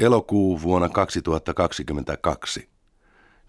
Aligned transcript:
Elokuu 0.00 0.62
vuonna 0.62 0.88
2022. 0.88 2.68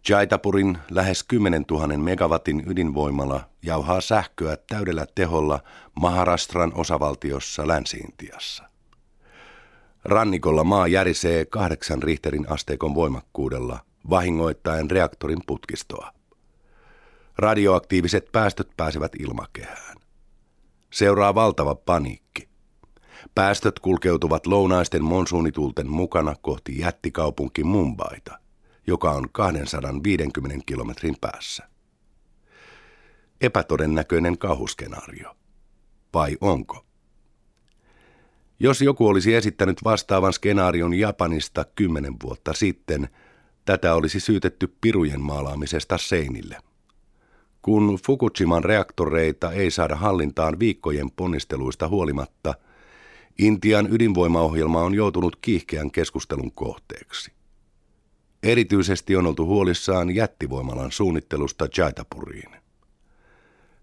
Jaitapurin 0.10 0.78
lähes 0.90 1.24
10 1.24 1.66
000 1.72 1.98
megawatin 1.98 2.64
ydinvoimala 2.68 3.50
jauhaa 3.64 4.02
sähköä 4.02 4.58
täydellä 4.70 5.06
teholla 5.16 5.60
Maharastran 5.96 6.72
osavaltiossa 6.76 7.68
Länsi-Intiassa. 7.68 8.64
Rannikolla 10.04 10.64
maa 10.64 10.88
järisee 10.88 11.46
kahdeksan 11.46 12.04
Richterin 12.04 12.46
asteikon 12.50 12.96
voimakkuudella, 12.96 13.80
vahingoittaen 14.10 14.92
reaktorin 14.92 15.42
putkistoa. 15.48 16.12
Radioaktiiviset 17.38 18.32
päästöt 18.32 18.70
pääsevät 18.78 19.12
ilmakehään. 19.20 19.98
Seuraa 20.94 21.36
valtava 21.36 21.76
paniikki. 21.76 22.31
Päästöt 23.36 23.80
kulkeutuvat 23.80 24.48
lounaisten 24.48 25.04
monsuunitulten 25.04 25.90
mukana 25.90 26.36
kohti 26.42 26.80
jättikaupunki 26.80 27.64
Mumbaita, 27.64 28.40
joka 28.88 29.12
on 29.12 29.30
250 29.32 30.58
kilometrin 30.66 31.16
päässä. 31.22 31.68
Epätodennäköinen 33.42 34.38
kauhuskenaario. 34.38 35.36
Vai 36.14 36.38
onko? 36.42 36.86
Jos 38.60 38.82
joku 38.82 39.08
olisi 39.08 39.36
esittänyt 39.36 39.84
vastaavan 39.84 40.34
skenaarion 40.34 40.94
Japanista 40.94 41.66
kymmenen 41.76 42.16
vuotta 42.24 42.54
sitten, 42.54 43.10
tätä 43.66 43.96
olisi 43.96 44.20
syytetty 44.20 44.76
pirujen 44.82 45.22
maalaamisesta 45.22 45.98
seinille. 45.98 46.58
Kun 47.62 48.00
Fukushiman 48.06 48.64
reaktoreita 48.64 49.52
ei 49.52 49.72
saada 49.72 49.96
hallintaan 49.96 50.60
viikkojen 50.60 51.12
ponnisteluista 51.12 51.88
huolimatta, 51.88 52.54
Intian 53.42 53.88
ydinvoimaohjelma 53.94 54.82
on 54.82 54.94
joutunut 54.94 55.36
kiihkeän 55.36 55.92
keskustelun 55.92 56.52
kohteeksi. 56.52 57.32
Erityisesti 58.44 59.16
on 59.16 59.28
oltu 59.28 59.46
huolissaan 59.46 60.16
jättivoimalan 60.16 60.92
suunnittelusta 60.92 61.68
Jaitapuriin. 61.78 62.52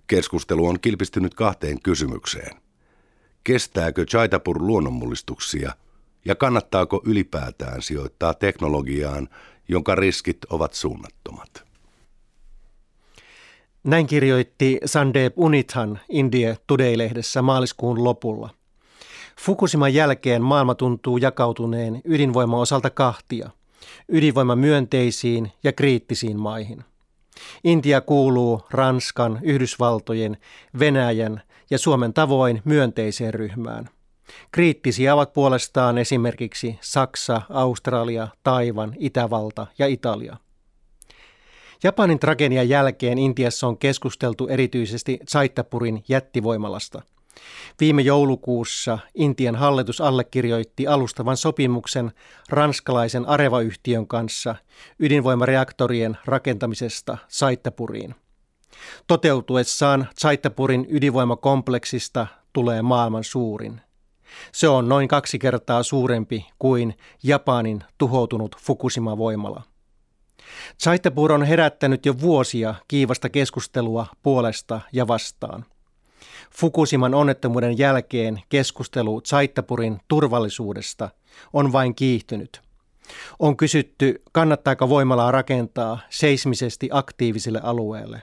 Keskustelu 0.06 0.66
on 0.66 0.80
kilpistynyt 0.80 1.34
kahteen 1.34 1.82
kysymykseen– 1.82 2.56
Kestääkö 3.48 4.04
Chaitapur 4.04 4.62
luonnonmullistuksia 4.62 5.72
ja 6.24 6.34
kannattaako 6.34 7.02
ylipäätään 7.06 7.82
sijoittaa 7.82 8.34
teknologiaan, 8.34 9.28
jonka 9.68 9.94
riskit 9.94 10.38
ovat 10.50 10.74
suunnattomat? 10.74 11.64
Näin 13.84 14.06
kirjoitti 14.06 14.80
Sandeep 14.84 15.32
Unithan 15.36 16.00
India 16.08 16.56
Today-lehdessä 16.66 17.42
maaliskuun 17.42 18.04
lopulla. 18.04 18.50
Fukushiman 19.38 19.94
jälkeen 19.94 20.42
maailma 20.42 20.74
tuntuu 20.74 21.16
jakautuneen 21.16 22.00
ydinvoima 22.04 22.60
osalta 22.60 22.90
kahtia, 22.90 23.50
ydinvoimamyönteisiin 24.08 25.52
ja 25.64 25.72
kriittisiin 25.72 26.38
maihin. 26.40 26.84
Intia 27.64 28.00
kuuluu 28.00 28.62
Ranskan, 28.70 29.38
Yhdysvaltojen, 29.42 30.36
Venäjän 30.78 31.42
ja 31.70 31.78
Suomen 31.78 32.14
tavoin 32.14 32.62
myönteiseen 32.64 33.34
ryhmään. 33.34 33.88
Kriittisiä 34.52 35.14
ovat 35.14 35.32
puolestaan 35.32 35.98
esimerkiksi 35.98 36.78
Saksa, 36.80 37.42
Australia, 37.50 38.28
Taivan, 38.42 38.94
Itävalta 38.98 39.66
ja 39.78 39.86
Italia. 39.86 40.36
Japanin 41.82 42.18
tragedian 42.18 42.68
jälkeen 42.68 43.18
Intiassa 43.18 43.66
on 43.66 43.78
keskusteltu 43.78 44.48
erityisesti 44.48 45.18
Chaitapurin 45.28 46.04
jättivoimalasta. 46.08 47.02
Viime 47.80 48.02
joulukuussa 48.02 48.98
Intian 49.14 49.56
hallitus 49.56 50.00
allekirjoitti 50.00 50.86
alustavan 50.86 51.36
sopimuksen 51.36 52.12
ranskalaisen 52.48 53.28
Areva-yhtiön 53.28 54.06
kanssa 54.06 54.54
ydinvoimareaktorien 54.98 56.18
rakentamisesta 56.24 57.18
Saittapuriin. 57.28 58.14
Toteutuessaan 59.06 60.08
Chaitapurin 60.20 60.86
ydinvoimakompleksista 60.88 62.26
tulee 62.52 62.82
maailman 62.82 63.24
suurin. 63.24 63.80
Se 64.52 64.68
on 64.68 64.88
noin 64.88 65.08
kaksi 65.08 65.38
kertaa 65.38 65.82
suurempi 65.82 66.46
kuin 66.58 66.94
Japanin 67.22 67.84
tuhoutunut 67.98 68.56
Fukushima-voimala. 68.56 69.62
Chaitapur 70.82 71.32
on 71.32 71.42
herättänyt 71.42 72.06
jo 72.06 72.20
vuosia 72.20 72.74
kiivasta 72.88 73.28
keskustelua 73.28 74.06
puolesta 74.22 74.80
ja 74.92 75.08
vastaan. 75.08 75.64
Fukushiman 76.54 77.14
onnettomuuden 77.14 77.78
jälkeen 77.78 78.42
keskustelu 78.48 79.20
Chaitapurin 79.20 80.00
turvallisuudesta 80.08 81.08
on 81.52 81.72
vain 81.72 81.94
kiihtynyt. 81.94 82.60
On 83.38 83.56
kysytty, 83.56 84.22
kannattaako 84.32 84.88
voimalaa 84.88 85.32
rakentaa 85.32 85.98
seismisesti 86.10 86.88
aktiiviselle 86.92 87.60
alueelle. 87.62 88.22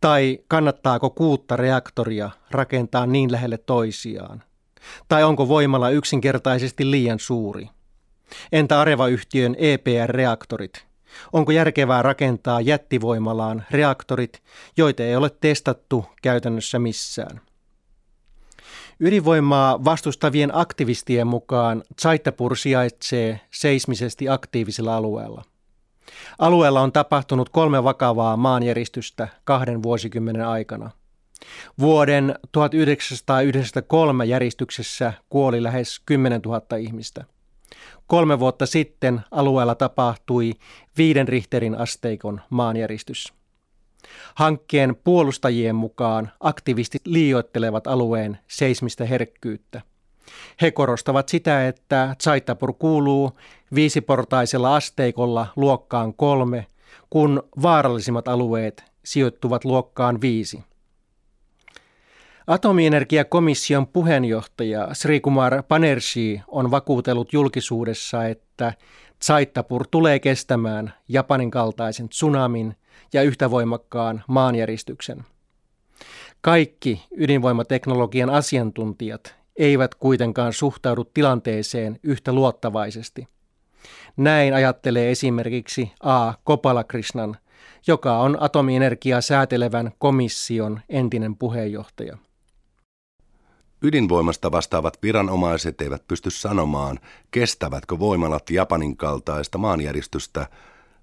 Tai 0.00 0.38
kannattaako 0.48 1.10
kuutta 1.10 1.56
reaktoria 1.56 2.30
rakentaa 2.50 3.06
niin 3.06 3.32
lähelle 3.32 3.58
toisiaan? 3.58 4.42
Tai 5.08 5.24
onko 5.24 5.48
voimala 5.48 5.90
yksinkertaisesti 5.90 6.90
liian 6.90 7.18
suuri? 7.18 7.68
Entä 8.52 8.80
Areva-yhtiön 8.80 9.56
EPR-reaktorit? 9.58 10.91
Onko 11.32 11.52
järkevää 11.52 12.02
rakentaa 12.02 12.60
jättivoimalaan 12.60 13.64
reaktorit, 13.70 14.42
joita 14.76 15.02
ei 15.02 15.16
ole 15.16 15.30
testattu 15.40 16.04
käytännössä 16.22 16.78
missään? 16.78 17.40
Ydinvoimaa 19.00 19.84
vastustavien 19.84 20.50
aktivistien 20.52 21.26
mukaan 21.26 21.82
Zaitapur 22.02 22.56
sijaitsee 22.56 23.40
seismisesti 23.50 24.28
aktiivisella 24.28 24.96
alueella. 24.96 25.44
Alueella 26.38 26.80
on 26.80 26.92
tapahtunut 26.92 27.48
kolme 27.48 27.84
vakavaa 27.84 28.36
maanjäristystä 28.36 29.28
kahden 29.44 29.82
vuosikymmenen 29.82 30.46
aikana. 30.46 30.90
Vuoden 31.78 32.34
1993 32.52 34.24
järjestyksessä 34.24 35.12
kuoli 35.30 35.62
lähes 35.62 36.00
10 36.06 36.40
000 36.40 36.76
ihmistä. 36.76 37.24
Kolme 38.06 38.38
vuotta 38.38 38.66
sitten 38.66 39.20
alueella 39.30 39.74
tapahtui 39.74 40.52
viiden 40.98 41.28
Richterin 41.28 41.74
asteikon 41.74 42.40
maanjäristys. 42.50 43.32
Hankkeen 44.34 44.96
puolustajien 45.04 45.74
mukaan 45.74 46.30
aktivistit 46.40 47.06
liioittelevat 47.06 47.86
alueen 47.86 48.38
seismistä 48.48 49.04
herkkyyttä. 49.04 49.80
He 50.60 50.70
korostavat 50.70 51.28
sitä, 51.28 51.68
että 51.68 52.16
Zaitapur 52.22 52.72
kuuluu 52.72 53.38
viisiportaisella 53.74 54.76
asteikolla 54.76 55.46
luokkaan 55.56 56.14
kolme, 56.14 56.66
kun 57.10 57.42
vaarallisimmat 57.62 58.28
alueet 58.28 58.84
sijoittuvat 59.04 59.64
luokkaan 59.64 60.20
viisi. 60.20 60.64
Atomienergiakomission 62.46 63.86
puheenjohtaja 63.86 64.88
Sri 64.92 65.20
Kumar 65.20 65.62
Panershi 65.68 66.40
on 66.48 66.70
vakuutellut 66.70 67.32
julkisuudessa, 67.32 68.26
että 68.26 68.72
Zaitapur 69.24 69.86
tulee 69.90 70.18
kestämään 70.18 70.94
Japanin 71.08 71.50
kaltaisen 71.50 72.08
tsunamin 72.08 72.76
ja 73.12 73.22
yhtä 73.22 73.50
voimakkaan 73.50 74.24
maanjäristyksen. 74.26 75.24
Kaikki 76.40 77.06
ydinvoimateknologian 77.16 78.30
asiantuntijat 78.30 79.34
eivät 79.56 79.94
kuitenkaan 79.94 80.52
suhtaudu 80.52 81.04
tilanteeseen 81.04 81.98
yhtä 82.02 82.32
luottavaisesti. 82.32 83.28
Näin 84.16 84.54
ajattelee 84.54 85.10
esimerkiksi 85.10 85.92
A. 86.00 86.32
Kopalakrishnan, 86.44 87.36
joka 87.86 88.18
on 88.18 88.42
atomienergiaa 88.42 89.20
säätelevän 89.20 89.92
komission 89.98 90.80
entinen 90.88 91.36
puheenjohtaja. 91.36 92.18
Ydinvoimasta 93.82 94.52
vastaavat 94.52 94.98
viranomaiset 95.02 95.80
eivät 95.80 96.08
pysty 96.08 96.30
sanomaan, 96.30 96.98
kestävätkö 97.30 97.98
voimalat 97.98 98.50
Japanin 98.50 98.96
kaltaista 98.96 99.58
maanjäristystä 99.58 100.46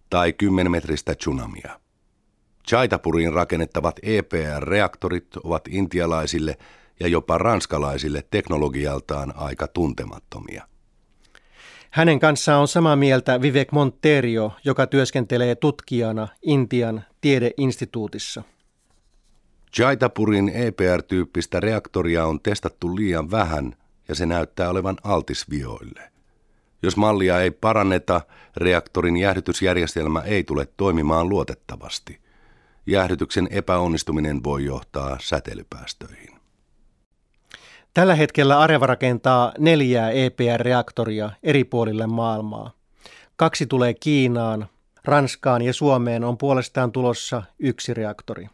tai 0.09 0.33
10 0.33 0.71
metristä 0.71 1.15
tsunamia. 1.15 1.79
Chaitapuriin 2.67 3.33
rakennettavat 3.33 3.99
EPR-reaktorit 4.03 5.37
ovat 5.43 5.67
intialaisille 5.69 6.57
ja 6.99 7.07
jopa 7.07 7.37
ranskalaisille 7.37 8.23
teknologialtaan 8.31 9.33
aika 9.35 9.67
tuntemattomia. 9.67 10.67
Hänen 11.89 12.19
kanssaan 12.19 12.61
on 12.61 12.67
samaa 12.67 12.95
mieltä 12.95 13.41
Vivek 13.41 13.71
Monterio, 13.71 14.51
joka 14.63 14.87
työskentelee 14.87 15.55
tutkijana 15.55 16.27
Intian 16.41 17.03
tiedeinstituutissa. 17.21 18.43
Jaitapurin 19.77 20.49
EPR-tyyppistä 20.49 21.59
reaktoria 21.59 22.25
on 22.25 22.39
testattu 22.39 22.95
liian 22.95 23.31
vähän 23.31 23.75
ja 24.07 24.15
se 24.15 24.25
näyttää 24.25 24.69
olevan 24.69 24.97
altis 25.03 25.49
vioille. 25.49 26.01
Jos 26.83 26.97
mallia 26.97 27.41
ei 27.41 27.51
paranneta, 27.51 28.21
reaktorin 28.57 29.17
jäähdytysjärjestelmä 29.17 30.21
ei 30.21 30.43
tule 30.43 30.67
toimimaan 30.77 31.29
luotettavasti. 31.29 32.19
Jäähdytyksen 32.85 33.47
epäonnistuminen 33.51 34.43
voi 34.43 34.65
johtaa 34.65 35.17
säteilypäästöihin. 35.21 36.39
Tällä 37.93 38.15
hetkellä 38.15 38.59
Areva 38.59 38.87
rakentaa 38.87 39.53
neljää 39.57 40.11
EPR-reaktoria 40.11 41.29
eri 41.43 41.63
puolille 41.63 42.07
maailmaa. 42.07 42.71
Kaksi 43.35 43.65
tulee 43.65 43.93
Kiinaan, 43.93 44.67
Ranskaan 45.05 45.61
ja 45.61 45.73
Suomeen 45.73 46.23
on 46.23 46.37
puolestaan 46.37 46.91
tulossa 46.91 47.43
yksi 47.59 47.93
reaktori. 47.93 48.47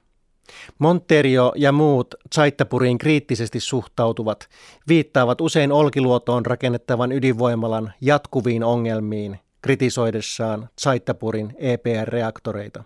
Monterio 0.79 1.51
ja 1.55 1.71
muut 1.71 2.15
Zaittapuriin 2.35 2.97
kriittisesti 2.97 3.59
suhtautuvat 3.59 4.49
viittaavat 4.87 5.41
usein 5.41 5.71
Olkiluotoon 5.71 6.45
rakennettavan 6.45 7.11
ydinvoimalan 7.11 7.93
jatkuviin 8.01 8.63
ongelmiin 8.63 9.39
kritisoidessaan 9.61 10.69
Zaittapurin 10.81 11.53
EPR-reaktoreita. 11.57 12.83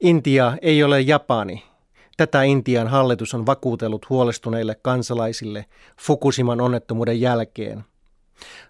Intia 0.00 0.56
ei 0.62 0.82
ole 0.82 1.00
Japani. 1.00 1.64
Tätä 2.16 2.42
Intian 2.42 2.88
hallitus 2.88 3.34
on 3.34 3.46
vakuutellut 3.46 4.08
huolestuneille 4.08 4.74
kansalaisille 4.82 5.66
Fukushiman 6.00 6.60
onnettomuuden 6.60 7.20
jälkeen. 7.20 7.84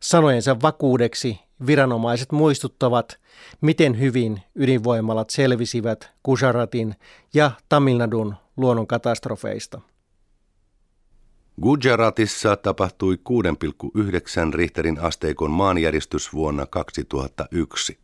Sanojensa 0.01 0.57
vakuudeksi 0.63 1.41
viranomaiset 1.67 2.33
muistuttavat, 2.33 3.19
miten 3.61 3.99
hyvin 4.01 4.43
ydinvoimalat 4.55 5.31
selvisivät 5.31 6.11
Gujaratin 6.25 6.95
ja 7.35 7.51
Tamilnadun 7.69 8.35
luonnonkatastrofeista. 8.57 9.81
Gujaratissa 11.63 12.57
tapahtui 12.57 13.19
6,9 13.29 14.55
Richterin 14.55 15.01
asteikon 15.01 15.51
maanjäristys 15.51 16.33
vuonna 16.33 16.67
2001. 16.67 17.99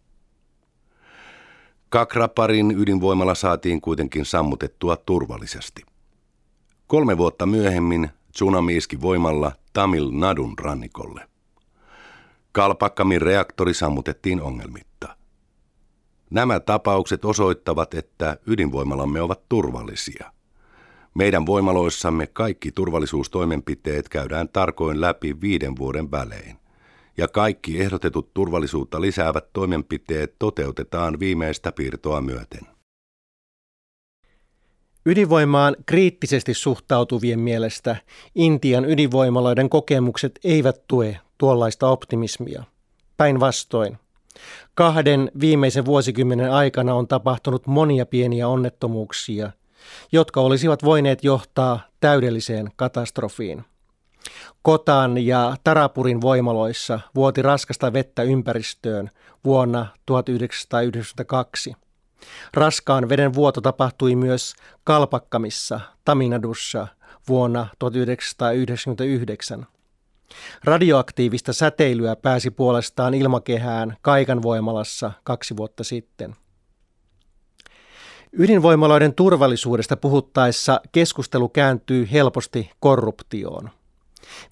Kakraparin 1.88 2.74
ydinvoimala 2.78 3.34
saatiin 3.34 3.80
kuitenkin 3.80 4.24
sammutettua 4.24 4.96
turvallisesti. 4.96 5.82
Kolme 6.86 7.18
vuotta 7.18 7.46
myöhemmin 7.46 8.10
tsunami 8.32 8.76
iski 8.76 9.00
voimalla 9.00 9.52
Tamil 9.72 10.10
Nadun 10.12 10.58
rannikolle. 10.58 11.36
Kalpakkamin 12.56 13.23
reaktori 13.23 13.75
sammutettiin 13.75 14.43
ongelmitta. 14.43 15.17
Nämä 16.31 16.61
tapaukset 16.61 17.25
osoittavat, 17.25 17.94
että 17.94 18.37
ydinvoimalamme 18.47 19.20
ovat 19.20 19.49
turvallisia. 19.49 20.32
Meidän 21.14 21.47
voimaloissamme 21.47 22.26
kaikki 22.26 22.73
turvallisuustoimenpiteet 22.73 24.08
käydään 24.08 24.49
tarkoin 24.49 25.00
läpi 25.00 25.41
viiden 25.41 25.76
vuoden 25.79 26.11
välein. 26.11 26.56
Ja 27.17 27.29
kaikki 27.29 27.81
ehdotetut 27.81 28.35
turvallisuutta 28.35 29.00
lisäävät 29.00 29.52
toimenpiteet 29.52 30.35
toteutetaan 30.38 31.20
viimeistä 31.20 31.73
piirtoa 31.73 32.20
myöten. 32.20 32.62
Ydinvoimaan 35.06 35.76
kriittisesti 35.87 36.55
suhtautuvien 36.55 37.41
mielestä 37.41 37.97
Intian 38.35 38.85
ydinvoimaloiden 38.85 39.69
kokemukset 39.69 40.41
eivät 40.44 40.82
tue 40.88 41.20
tuollaista 41.38 41.88
optimismia. 41.88 42.65
Päinvastoin. 43.17 43.99
Kahden 44.75 45.31
viimeisen 45.41 45.85
vuosikymmenen 45.85 46.53
aikana 46.53 46.94
on 46.94 47.09
tapahtunut 47.09 47.67
monia 47.67 48.06
pieniä 48.06 48.49
onnettomuuksia, 48.49 49.50
jotka 50.12 50.41
olisivat 50.41 50.85
voineet 50.85 51.25
johtaa 51.25 51.81
täydelliseen 52.00 52.71
katastrofiin. 52.77 53.65
Kotan 54.62 55.27
ja 55.27 55.56
Tarapurin 55.65 56.21
voimaloissa 56.21 57.00
vuoti 57.15 57.43
raskasta 57.43 57.93
vettä 57.93 58.23
ympäristöön 58.23 59.11
vuonna 59.44 59.87
1992. 60.06 61.75
Raskaan 62.55 63.09
veden 63.09 63.35
vuoto 63.35 63.61
tapahtui 63.61 64.15
myös 64.15 64.55
Kalpakkamissa, 64.85 65.81
Taminadussa 66.05 66.88
vuonna 67.29 67.67
1999. 67.79 69.67
Radioaktiivista 70.64 71.52
säteilyä 71.52 72.17
pääsi 72.17 72.50
puolestaan 72.50 73.14
ilmakehään 73.14 73.96
Kaikan 74.02 74.43
voimalassa 74.43 75.12
kaksi 75.25 75.56
vuotta 75.56 75.84
sitten. 75.84 76.37
Ydinvoimaloiden 78.32 79.14
turvallisuudesta 79.14 79.96
puhuttaessa 79.96 80.81
keskustelu 80.93 81.49
kääntyy 81.49 82.08
helposti 82.12 82.70
korruptioon. 82.81 83.70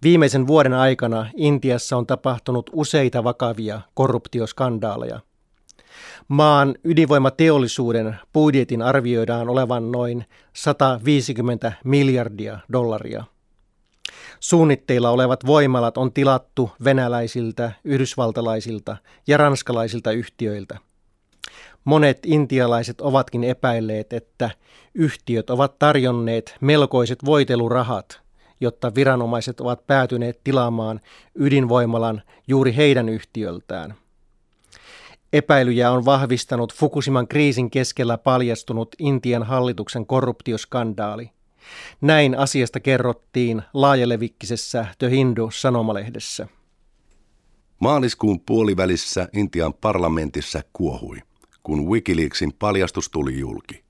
Viimeisen 0.02 0.46
vuoden 0.46 0.72
aikana 0.72 1.26
Intiassa 1.36 1.96
on 1.96 2.06
tapahtunut 2.06 2.70
useita 2.72 3.24
vakavia 3.24 3.80
korruptioskandaaleja. 3.94 5.20
Maan 6.28 6.74
ydinvoimateollisuuden 6.84 8.16
budjetin 8.32 8.82
arvioidaan 8.82 9.48
olevan 9.48 9.92
noin 9.92 10.24
150 10.52 11.72
miljardia 11.84 12.58
dollaria– 12.72 13.24
Suunnitteilla 14.44 15.10
olevat 15.10 15.46
voimalat 15.46 15.98
on 15.98 16.12
tilattu 16.12 16.70
venäläisiltä, 16.84 17.72
yhdysvaltalaisilta 17.84 18.96
ja 19.26 19.36
ranskalaisilta 19.36 20.12
yhtiöiltä. 20.12 20.78
Monet 21.84 22.18
intialaiset 22.26 23.00
ovatkin 23.00 23.44
epäilleet, 23.44 24.12
että 24.12 24.50
yhtiöt 24.94 25.50
ovat 25.50 25.78
tarjonneet 25.78 26.56
melkoiset 26.60 27.24
voitelurahat, 27.24 28.20
jotta 28.60 28.94
viranomaiset 28.94 29.60
ovat 29.60 29.86
päätyneet 29.86 30.40
tilaamaan 30.44 31.00
ydinvoimalan 31.34 32.22
juuri 32.48 32.76
heidän 32.76 33.08
yhtiöltään. 33.08 33.94
Epäilyjä 35.32 35.90
on 35.90 36.04
vahvistanut 36.04 36.74
Fukushiman 36.74 37.28
kriisin 37.28 37.70
keskellä 37.70 38.18
paljastunut 38.18 38.94
Intian 38.98 39.42
hallituksen 39.42 40.06
korruptioskandaali– 40.06 41.30
näin 42.00 42.38
asiasta 42.38 42.80
kerrottiin 42.80 43.62
laajalevikkisessä 43.74 44.86
The 44.98 45.10
Hindu-sanomalehdessä. 45.10 46.48
Maaliskuun 47.80 48.40
puolivälissä 48.40 49.28
Intian 49.32 49.74
parlamentissa 49.74 50.62
kuohui, 50.72 51.18
kun 51.62 51.88
Wikileaksin 51.88 52.52
paljastus 52.52 53.10
tuli 53.10 53.38
julki. 53.38 53.84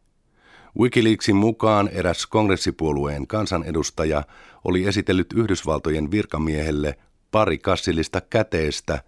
Wikileaksin 0.78 1.36
mukaan 1.36 1.88
eräs 1.88 2.26
kongressipuolueen 2.26 3.26
kansanedustaja 3.26 4.22
oli 4.64 4.84
esitellyt 4.84 5.32
Yhdysvaltojen 5.32 6.10
virkamiehelle 6.10 6.98
pari 7.30 7.58
kassillista 7.58 8.20
käteistä, 8.20 9.02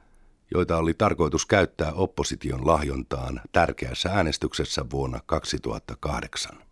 joita 0.55 0.77
oli 0.77 0.95
tarkoitus 0.95 1.47
käyttää 1.47 1.93
opposition 1.93 2.67
lahjontaan 2.67 3.41
tärkeässä 3.53 4.09
äänestyksessä 4.09 4.85
vuonna 4.91 5.21
2008. 5.27 6.66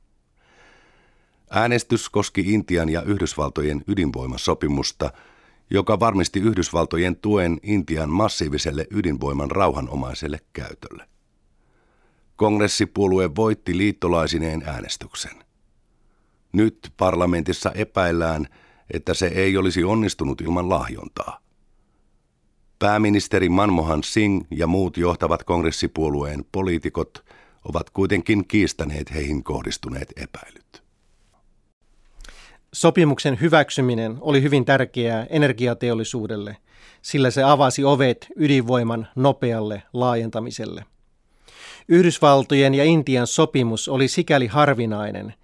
Äänestys 1.56 2.08
koski 2.08 2.40
Intian 2.40 2.88
ja 2.88 3.02
Yhdysvaltojen 3.02 3.84
ydinvoimasopimusta, 3.88 5.12
joka 5.70 6.00
varmisti 6.00 6.40
Yhdysvaltojen 6.40 7.16
tuen 7.16 7.60
Intian 7.62 8.10
massiiviselle 8.10 8.86
ydinvoiman 8.90 9.50
rauhanomaiselle 9.50 10.38
käytölle. 10.52 11.08
Kongressipuolue 12.36 13.30
voitti 13.36 13.76
liittolaisineen 13.76 14.62
äänestyksen. 14.66 15.44
Nyt 16.52 16.92
parlamentissa 16.96 17.72
epäillään, 17.72 18.46
että 18.90 19.14
se 19.14 19.26
ei 19.26 19.56
olisi 19.56 19.84
onnistunut 19.84 20.40
ilman 20.40 20.68
lahjontaa. 20.68 21.40
Pääministeri 22.78 23.48
Manmohan 23.48 24.02
Singh 24.02 24.46
ja 24.50 24.66
muut 24.66 24.96
johtavat 24.96 25.44
kongressipuolueen 25.44 26.44
poliitikot 26.52 27.24
ovat 27.64 27.90
kuitenkin 27.90 28.48
kiistäneet 28.48 29.14
heihin 29.14 29.44
kohdistuneet 29.44 30.12
epäilyt. 30.16 30.83
Sopimuksen 32.74 33.40
hyväksyminen 33.40 34.18
oli 34.20 34.42
hyvin 34.42 34.64
tärkeää 34.64 35.26
energiateollisuudelle, 35.30 36.56
sillä 37.02 37.30
se 37.30 37.42
avasi 37.42 37.84
ovet 37.84 38.26
ydinvoiman 38.36 39.08
nopealle 39.16 39.82
laajentamiselle. 39.92 40.84
Yhdysvaltojen 41.88 42.74
ja 42.74 42.84
Intian 42.84 43.26
sopimus 43.26 43.88
oli 43.88 44.08
sikäli 44.08 44.46
harvinainen, 44.46 45.34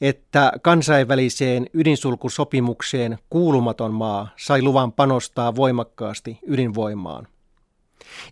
että 0.00 0.52
kansainväliseen 0.62 1.66
ydinsulkusopimukseen 1.74 3.18
kuulumaton 3.30 3.94
maa 3.94 4.28
sai 4.36 4.62
luvan 4.62 4.92
panostaa 4.92 5.56
voimakkaasti 5.56 6.38
ydinvoimaan. 6.46 7.28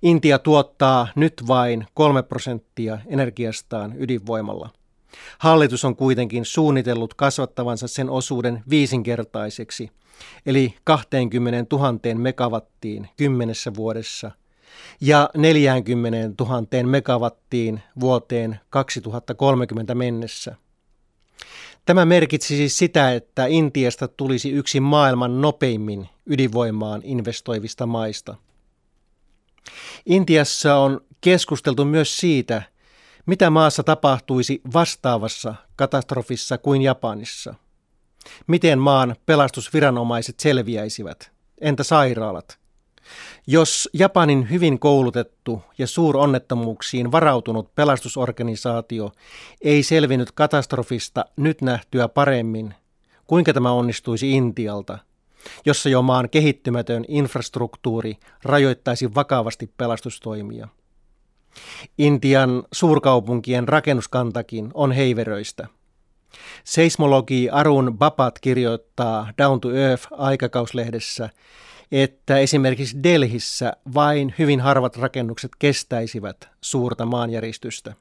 Intia 0.02 0.38
tuottaa 0.38 1.08
nyt 1.16 1.42
vain 1.48 1.86
kolme 1.94 2.22
prosenttia 2.22 2.98
energiastaan 3.06 3.94
ydinvoimalla. 3.98 4.70
Hallitus 5.38 5.84
on 5.84 5.96
kuitenkin 5.96 6.44
suunnitellut 6.44 7.14
kasvattavansa 7.14 7.88
sen 7.88 8.10
osuuden 8.10 8.62
viisinkertaiseksi, 8.70 9.90
eli 10.46 10.74
20 10.84 11.76
000 11.76 12.14
megawattiin 12.14 13.08
kymmenessä 13.16 13.74
vuodessa 13.74 14.30
ja 15.00 15.30
40 15.36 16.44
000 16.44 16.62
megawattiin 16.86 17.80
vuoteen 18.00 18.60
2030 18.70 19.94
mennessä. 19.94 20.56
Tämä 21.84 22.04
merkitsi 22.04 22.56
siis 22.56 22.78
sitä, 22.78 23.12
että 23.12 23.46
Intiasta 23.46 24.08
tulisi 24.08 24.50
yksi 24.50 24.80
maailman 24.80 25.40
nopeimmin 25.40 26.08
ydinvoimaan 26.26 27.00
investoivista 27.04 27.86
maista. 27.86 28.34
Intiassa 30.06 30.76
on 30.76 31.00
keskusteltu 31.20 31.84
myös 31.84 32.16
siitä, 32.16 32.62
mitä 33.26 33.50
maassa 33.50 33.82
tapahtuisi 33.82 34.60
vastaavassa 34.74 35.54
katastrofissa 35.76 36.58
kuin 36.58 36.82
Japanissa. 36.82 37.54
Miten 38.46 38.78
maan 38.78 39.16
pelastusviranomaiset 39.26 40.40
selviäisivät? 40.40 41.30
Entä 41.60 41.82
sairaalat? 41.82 42.58
Jos 43.46 43.88
Japanin 43.92 44.50
hyvin 44.50 44.78
koulutettu 44.78 45.62
ja 45.78 45.86
suuronnettomuuksiin 45.86 47.12
varautunut 47.12 47.74
pelastusorganisaatio 47.74 49.12
ei 49.60 49.82
selvinnyt 49.82 50.32
katastrofista 50.32 51.24
nyt 51.36 51.62
nähtyä 51.62 52.08
paremmin, 52.08 52.74
kuinka 53.26 53.52
tämä 53.52 53.72
onnistuisi 53.72 54.30
Intialta, 54.30 54.98
jossa 55.66 55.88
jo 55.88 56.02
maan 56.02 56.30
kehittymätön 56.30 57.04
infrastruktuuri 57.08 58.16
rajoittaisi 58.42 59.14
vakavasti 59.14 59.72
pelastustoimia? 59.76 60.68
Intian 61.98 62.64
suurkaupunkien 62.72 63.68
rakennuskantakin 63.68 64.70
on 64.74 64.92
heiveröistä. 64.92 65.66
Seismologi 66.64 67.50
Arun 67.50 67.98
Bapat 67.98 68.38
kirjoittaa 68.38 69.32
Down 69.38 69.60
to 69.60 69.72
Earth 69.72 70.06
aikakauslehdessä, 70.10 71.30
että 71.92 72.38
esimerkiksi 72.38 73.02
Delhissä 73.02 73.72
vain 73.94 74.34
hyvin 74.38 74.60
harvat 74.60 74.96
rakennukset 74.96 75.50
kestäisivät 75.58 76.48
suurta 76.60 77.06
maanjäristystä. 77.06 77.94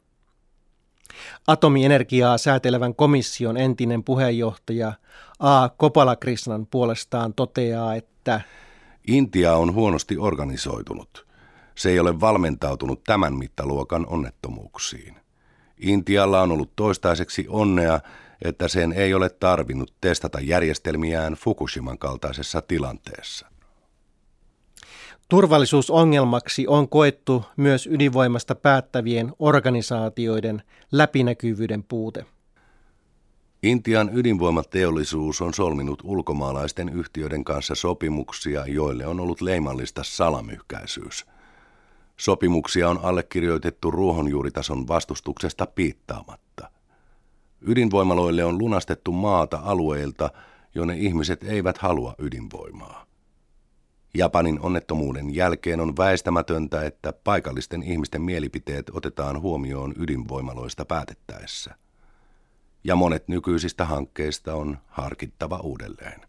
Atomienergiaa 1.48 2.38
säätelevän 2.38 2.96
komission 2.96 3.58
entinen 3.58 4.04
puheenjohtaja 4.04 4.94
A. 5.40 5.70
Kopalakrishnan 5.70 6.66
puolestaan 6.66 7.34
toteaa, 7.34 7.96
että 7.96 8.42
Intia 9.08 9.56
on 9.56 9.74
huonosti 9.74 10.18
organisoitunut. 10.18 11.25
Se 11.76 11.90
ei 11.90 12.00
ole 12.00 12.20
valmentautunut 12.20 13.04
tämän 13.04 13.34
mittaluokan 13.34 14.06
onnettomuuksiin. 14.10 15.16
Intialla 15.78 16.42
on 16.42 16.52
ollut 16.52 16.76
toistaiseksi 16.76 17.46
onnea, 17.50 18.00
että 18.42 18.68
sen 18.68 18.94
ei 18.94 19.14
ole 19.14 19.30
tarvinnut 19.30 19.94
testata 20.02 20.40
järjestelmiään 20.40 21.34
Fukushiman 21.34 21.98
kaltaisessa 21.98 22.62
tilanteessa. 22.62 23.48
Turvallisuusongelmaksi 25.30 26.68
on 26.68 26.90
koettu 26.90 27.44
myös 27.58 27.88
ydinvoimasta 27.88 28.56
päättävien 28.56 29.34
organisaatioiden 29.40 30.64
läpinäkyvyyden 30.92 31.84
puute. 31.84 32.26
Intian 33.64 34.10
ydinvoimateollisuus 34.14 35.42
on 35.42 35.54
solminut 35.54 36.02
ulkomaalaisten 36.04 36.90
yhtiöiden 36.90 37.44
kanssa 37.44 37.76
sopimuksia, 37.76 38.66
joille 38.68 39.08
on 39.08 39.20
ollut 39.20 39.42
leimallista 39.42 40.02
salamyhkäisyys. 40.04 41.26
Sopimuksia 42.18 42.90
on 42.90 43.00
allekirjoitettu 43.04 43.92
ruohonjuuritason 43.92 44.88
vastustuksesta 44.88 45.66
piittaamatta. 45.66 46.72
Ydinvoimaloille 47.62 48.46
on 48.46 48.58
lunastettu 48.58 49.12
maata 49.12 49.60
alueilta, 49.64 50.30
jonne 50.76 50.98
ihmiset 50.98 51.44
eivät 51.44 51.78
halua 51.78 52.16
ydinvoimaa. 52.18 53.06
Japanin 54.14 54.60
onnettomuuden 54.60 55.36
jälkeen 55.36 55.80
on 55.80 55.98
väistämätöntä, 55.98 56.86
että 56.86 57.14
paikallisten 57.24 57.84
ihmisten 57.84 58.22
mielipiteet 58.22 58.92
otetaan 58.94 59.42
huomioon 59.42 59.94
ydinvoimaloista 60.00 60.86
päätettäessä. 60.86 61.76
Ja 62.84 62.96
monet 62.96 63.28
nykyisistä 63.28 63.86
hankkeista 63.86 64.56
on 64.56 64.78
harkittava 64.88 65.58
uudelleen. 65.58 66.22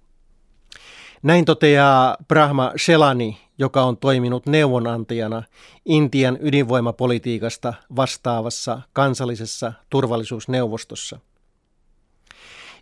Näin 1.23 1.45
toteaa 1.45 2.17
Brahma 2.29 2.73
Shelani, 2.77 3.39
joka 3.59 3.83
on 3.83 3.97
toiminut 3.97 4.47
neuvonantajana 4.47 5.43
Intian 5.85 6.39
ydinvoimapolitiikasta 6.41 7.75
vastaavassa 7.97 8.81
kansallisessa 8.93 9.73
turvallisuusneuvostossa. 9.91 11.21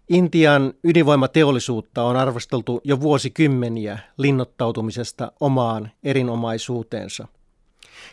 Intian 0.09 0.75
ydinvoimateollisuutta 0.85 2.03
on 2.03 2.17
arvosteltu 2.17 2.81
jo 2.85 3.01
vuosikymmeniä 3.01 3.99
linnoittautumisesta 4.19 5.33
omaan 5.41 5.91
erinomaisuuteensa. 6.03 7.29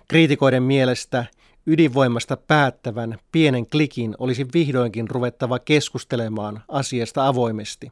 Kriitikoiden 0.07 0.63
mielestä 0.63 1.25
ydinvoimasta 1.65 2.37
päättävän 2.37 3.17
pienen 3.31 3.67
klikin 3.67 4.15
olisi 4.19 4.47
vihdoinkin 4.53 5.09
ruvettava 5.09 5.59
keskustelemaan 5.59 6.63
asiasta 6.67 7.27
avoimesti. 7.27 7.91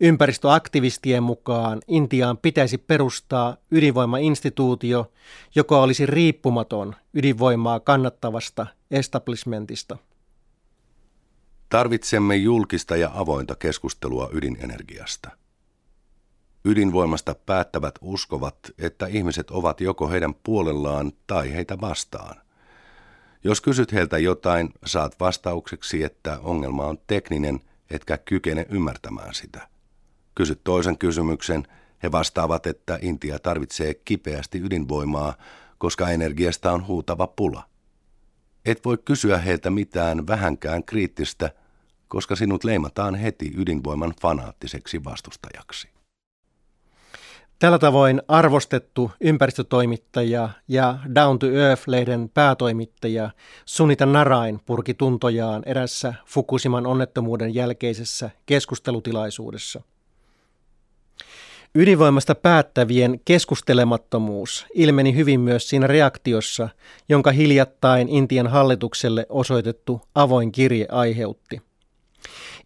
Ympäristöaktivistien 0.00 1.22
mukaan 1.22 1.80
Intiaan 1.88 2.38
pitäisi 2.38 2.78
perustaa 2.78 3.56
ydinvoimainstituutio, 3.70 5.12
joka 5.54 5.80
olisi 5.80 6.06
riippumaton 6.06 6.94
ydinvoimaa 7.14 7.80
kannattavasta 7.80 8.66
establishmentista– 8.90 9.98
Tarvitsemme 11.72 12.36
julkista 12.36 12.96
ja 12.96 13.10
avointa 13.14 13.54
keskustelua 13.54 14.28
ydinenergiasta. 14.32 15.30
Ydinvoimasta 16.64 17.34
päättävät 17.34 17.94
uskovat, 18.00 18.56
että 18.78 19.06
ihmiset 19.06 19.50
ovat 19.50 19.80
joko 19.80 20.08
heidän 20.08 20.34
puolellaan 20.34 21.12
tai 21.26 21.52
heitä 21.52 21.80
vastaan. 21.80 22.36
Jos 23.44 23.60
kysyt 23.60 23.92
heiltä 23.92 24.18
jotain, 24.18 24.68
saat 24.84 25.20
vastaukseksi, 25.20 26.02
että 26.02 26.38
ongelma 26.42 26.86
on 26.86 26.98
tekninen, 27.06 27.60
etkä 27.92 28.18
kykene 28.18 28.66
ymmärtämään 28.68 29.34
sitä. 29.34 29.68
Kysyt 30.34 30.60
toisen 30.64 30.98
kysymyksen, 30.98 31.66
he 32.02 32.12
vastaavat, 32.12 32.66
että 32.66 32.98
Intia 33.02 33.38
tarvitsee 33.38 33.94
kipeästi 33.94 34.58
ydinvoimaa, 34.58 35.34
koska 35.78 36.08
energiasta 36.08 36.72
on 36.72 36.86
huutava 36.86 37.26
pula. 37.26 37.64
Et 38.64 38.84
voi 38.84 38.98
kysyä 39.04 39.38
heiltä 39.38 39.70
mitään 39.70 40.26
vähänkään 40.26 40.84
kriittistä– 40.84 41.50
koska 42.12 42.36
sinut 42.36 42.64
leimataan 42.64 43.14
heti 43.14 43.52
ydinvoiman 43.56 44.14
fanaattiseksi 44.20 45.04
vastustajaksi. 45.04 45.88
Tällä 47.58 47.78
tavoin 47.78 48.22
arvostettu 48.28 49.10
ympäristötoimittaja 49.20 50.48
ja 50.68 50.98
Down 51.14 51.38
to 51.38 51.46
Earth-lehden 51.46 52.28
päätoimittaja 52.34 53.30
Sunita 53.64 54.06
Narain 54.06 54.60
purki 54.66 54.94
tuntojaan 54.94 55.62
erässä 55.66 56.14
Fukushiman 56.26 56.86
onnettomuuden 56.86 57.54
jälkeisessä 57.54 58.30
keskustelutilaisuudessa. 58.46 59.82
Ydinvoimasta 61.74 62.34
päättävien 62.34 63.20
keskustelemattomuus 63.24 64.66
ilmeni 64.74 65.14
hyvin 65.14 65.40
myös 65.40 65.68
siinä 65.68 65.86
reaktiossa, 65.86 66.68
jonka 67.08 67.30
hiljattain 67.30 68.08
Intian 68.08 68.46
hallitukselle 68.46 69.26
osoitettu 69.28 70.00
avoin 70.14 70.52
kirje 70.52 70.86
aiheutti– 70.90 71.62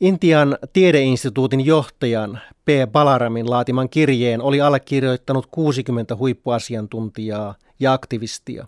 Intian 0.01 0.59
tiedeinstituutin 0.73 1.67
johtajan 1.67 2.41
P. 2.65 2.69
Balaramin 2.93 3.51
laatiman 3.51 3.89
kirjeen 3.89 4.43
oli 4.43 4.61
allekirjoittanut 4.61 5.47
60 5.47 6.17
huippuasiantuntijaa 6.17 7.55
ja 7.81 7.93
aktivistia. 7.93 8.67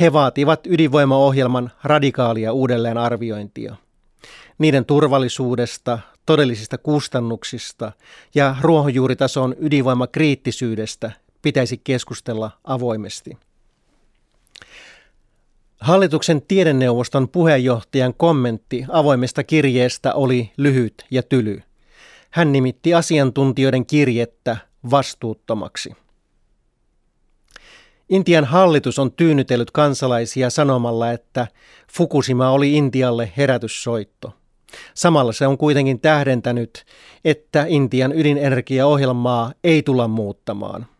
He 0.00 0.12
vaativat 0.12 0.66
ydinvoimaohjelman 0.66 1.70
radikaalia 1.84 2.52
uudelleenarviointia. 2.52 3.76
Niiden 4.58 4.84
turvallisuudesta, 4.84 5.98
todellisista 6.26 6.78
kustannuksista 6.78 7.92
ja 8.34 8.56
ruohonjuuritason 8.60 9.54
ydinvoimakriittisyydestä 9.58 11.12
pitäisi 11.42 11.80
keskustella 11.84 12.50
avoimesti. 12.64 13.38
Hallituksen 15.80 16.42
tiedenneuvoston 16.42 17.28
puheenjohtajan 17.28 18.14
kommentti 18.14 18.84
avoimesta 18.88 19.44
kirjeestä 19.44 20.14
oli 20.14 20.52
lyhyt 20.56 21.06
ja 21.10 21.22
tyly. 21.22 21.62
Hän 22.30 22.52
nimitti 22.52 22.94
asiantuntijoiden 22.94 23.86
kirjettä 23.86 24.56
vastuuttomaksi. 24.90 25.92
Intian 28.08 28.44
hallitus 28.44 28.98
on 28.98 29.12
tyynnytellyt 29.12 29.70
kansalaisia 29.70 30.50
sanomalla, 30.50 31.10
että 31.10 31.46
Fukushima 31.92 32.50
oli 32.50 32.74
Intialle 32.74 33.32
herätyssoitto. 33.36 34.32
Samalla 34.94 35.32
se 35.32 35.46
on 35.46 35.58
kuitenkin 35.58 36.00
tähdentänyt, 36.00 36.84
että 37.24 37.64
Intian 37.68 38.12
ydinenergiaohjelmaa 38.12 39.52
ei 39.64 39.82
tulla 39.82 40.08
muuttamaan– 40.08 40.86